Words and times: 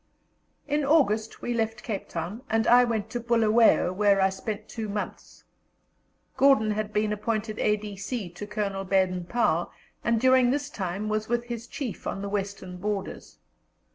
In 0.67 0.83
August 0.83 1.43
we 1.43 1.53
left 1.53 1.83
Cape 1.83 2.09
Town, 2.09 2.41
and 2.49 2.65
I 2.65 2.83
went 2.83 3.11
to 3.11 3.19
Bulawayo, 3.19 3.93
where 3.93 4.19
I 4.19 4.29
spent 4.29 4.67
two 4.67 4.89
months. 4.89 5.43
Gordon 6.37 6.71
had 6.71 6.91
been 6.91 7.13
appointed 7.13 7.59
A.D.C. 7.59 8.29
to 8.31 8.47
Colonel 8.47 8.83
Baden 8.83 9.25
Powell, 9.25 9.71
and 10.03 10.19
during 10.19 10.49
this 10.49 10.71
time 10.71 11.07
was 11.07 11.29
with 11.29 11.43
his 11.43 11.67
chief 11.67 12.07
on 12.07 12.23
the 12.23 12.29
western 12.29 12.77
borders. 12.77 13.37